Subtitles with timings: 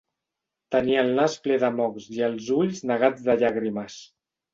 [0.75, 3.99] Tenia el nas ple de mocs i els ulls negats de llàgrimes.